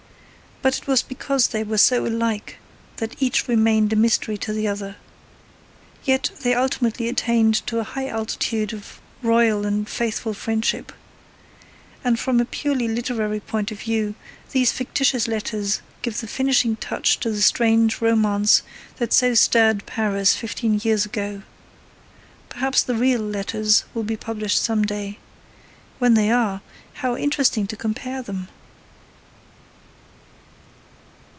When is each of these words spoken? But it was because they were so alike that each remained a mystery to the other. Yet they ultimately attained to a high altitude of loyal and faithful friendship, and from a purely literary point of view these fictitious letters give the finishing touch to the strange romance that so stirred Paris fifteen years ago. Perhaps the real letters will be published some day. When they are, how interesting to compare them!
But 0.63 0.77
it 0.77 0.85
was 0.85 1.01
because 1.01 1.47
they 1.47 1.63
were 1.63 1.79
so 1.79 2.05
alike 2.05 2.57
that 2.97 3.19
each 3.19 3.47
remained 3.47 3.91
a 3.93 3.95
mystery 3.95 4.37
to 4.37 4.53
the 4.53 4.67
other. 4.67 4.95
Yet 6.03 6.29
they 6.43 6.53
ultimately 6.53 7.09
attained 7.09 7.65
to 7.65 7.79
a 7.79 7.83
high 7.83 8.07
altitude 8.07 8.71
of 8.71 8.99
loyal 9.23 9.65
and 9.65 9.89
faithful 9.89 10.35
friendship, 10.35 10.91
and 12.03 12.19
from 12.19 12.39
a 12.39 12.45
purely 12.45 12.87
literary 12.87 13.39
point 13.39 13.71
of 13.71 13.79
view 13.79 14.13
these 14.51 14.71
fictitious 14.71 15.27
letters 15.27 15.81
give 16.03 16.21
the 16.21 16.27
finishing 16.27 16.75
touch 16.75 17.19
to 17.21 17.31
the 17.31 17.41
strange 17.41 17.99
romance 17.99 18.61
that 18.97 19.13
so 19.13 19.33
stirred 19.33 19.83
Paris 19.87 20.35
fifteen 20.35 20.79
years 20.83 21.07
ago. 21.07 21.41
Perhaps 22.49 22.83
the 22.83 22.93
real 22.93 23.21
letters 23.21 23.83
will 23.95 24.03
be 24.03 24.15
published 24.15 24.61
some 24.61 24.85
day. 24.85 25.17
When 25.97 26.13
they 26.13 26.29
are, 26.29 26.61
how 27.01 27.17
interesting 27.17 27.65
to 27.65 27.75
compare 27.75 28.21
them! 28.21 28.47